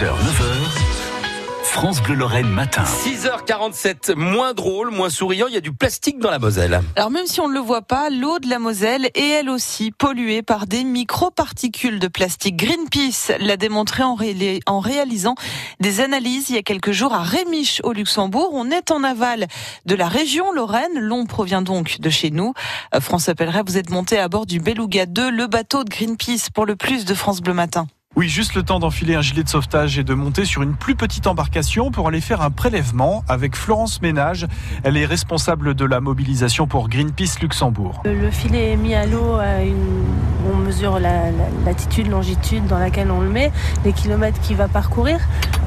[0.00, 1.62] 6h, 9h.
[1.62, 2.84] France Bleu Lorraine matin.
[2.84, 6.80] 6h47, moins drôle, moins souriant, il y a du plastique dans la Moselle.
[6.96, 9.90] Alors même si on ne le voit pas, l'eau de la Moselle est elle aussi
[9.90, 12.56] polluée par des microparticules de plastique.
[12.56, 14.16] Greenpeace l'a démontré en,
[14.64, 15.34] en réalisant
[15.80, 18.52] des analyses il y a quelques jours à Rémiche au Luxembourg.
[18.54, 19.48] On est en aval
[19.84, 20.98] de la région Lorraine.
[20.98, 22.54] L'on provient donc de chez nous.
[22.94, 26.48] Euh, François Pelleret, vous êtes monté à bord du Beluga 2, le bateau de Greenpeace
[26.54, 27.86] pour le plus de France Bleu Matin.
[28.16, 30.96] Oui, juste le temps d'enfiler un gilet de sauvetage et de monter sur une plus
[30.96, 34.48] petite embarcation pour aller faire un prélèvement avec Florence Ménage.
[34.82, 38.02] Elle est responsable de la mobilisation pour Greenpeace Luxembourg.
[38.04, 40.04] Le filet est mis à l'eau à une
[40.52, 41.30] on mesure la,
[41.64, 43.52] latitude, longitude dans laquelle on le met,
[43.84, 45.20] les kilomètres qu'il va parcourir.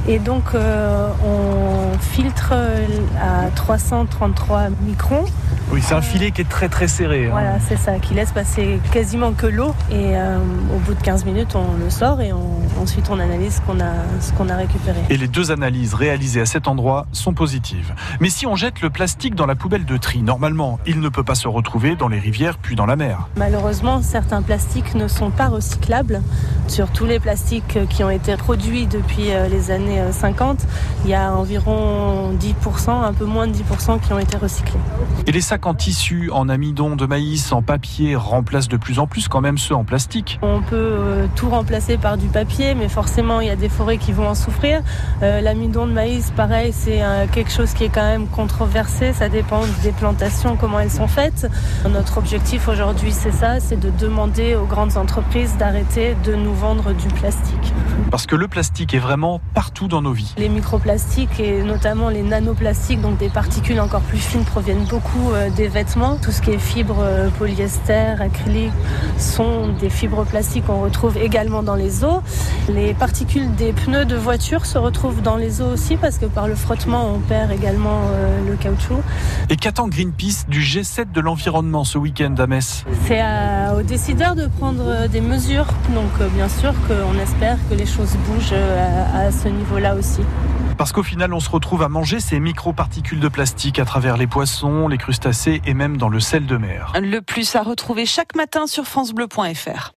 [0.07, 2.85] Et donc euh, on filtre euh,
[3.21, 5.25] à 333 microns.
[5.71, 7.27] Oui, c'est un filet qui est très très serré.
[7.27, 7.31] Hein.
[7.31, 9.73] Voilà, c'est ça, qui laisse passer quasiment que l'eau.
[9.91, 10.37] Et euh,
[10.73, 12.31] au bout de 15 minutes, on le sort et
[12.79, 14.99] ensuite on analyse ce qu'on a, ce qu'on a récupéré.
[15.09, 17.93] Et les deux analyses réalisées à cet endroit sont positives.
[18.19, 21.23] Mais si on jette le plastique dans la poubelle de tri, normalement, il ne peut
[21.23, 23.27] pas se retrouver dans les rivières puis dans la mer.
[23.37, 26.21] Malheureusement, certains plastiques ne sont pas recyclables.
[26.67, 30.65] Sur tous les plastiques qui ont été produits depuis euh, les années 50, euh,
[31.03, 34.79] il y a environ 10%, un peu moins de 10% qui ont été recyclés.
[35.27, 39.07] Et les sacs en tissu, en amidon de maïs, en papier remplacent de plus en
[39.07, 40.39] plus quand même ceux en plastique.
[40.41, 43.97] On peut euh, tout remplacer par du papier, mais forcément il y a des forêts
[43.97, 44.81] qui vont en souffrir.
[45.21, 49.13] L'amidon de maïs, pareil, c'est quelque chose qui est quand même controversé.
[49.13, 51.49] Ça dépend des plantations, comment elles sont faites.
[51.89, 56.93] Notre objectif aujourd'hui, c'est ça, c'est de demander aux grandes entreprises d'arrêter de nous vendre
[56.93, 57.73] du plastique.
[58.11, 60.33] Parce que le plastique est vraiment partout dans nos vies.
[60.37, 65.49] Les microplastiques et notamment les nanoplastiques, donc des particules encore plus fines, proviennent beaucoup euh,
[65.49, 66.17] des vêtements.
[66.17, 68.71] Tout ce qui est fibres euh, polyester, acrylique,
[69.17, 72.21] sont des fibres plastiques qu'on retrouve également dans les eaux.
[72.69, 76.47] Les particules des pneus de voiture se retrouvent dans les eaux aussi parce que par
[76.47, 79.01] le frottement, on perd également euh, le caoutchouc.
[79.49, 82.85] Et qu'attend Greenpeace du G7 de l'environnement ce week-end à Metz?
[83.07, 83.21] C'est
[83.75, 85.67] aux décideurs de prendre des mesures.
[85.93, 90.21] Donc bien sûr qu'on espère que les choses bougent euh, à, ce niveau-là aussi.
[90.77, 94.27] Parce qu'au final, on se retrouve à manger ces microparticules de plastique à travers les
[94.27, 96.93] poissons, les crustacés et même dans le sel de mer.
[96.99, 99.91] Le plus à retrouver chaque matin sur francebleu.fr.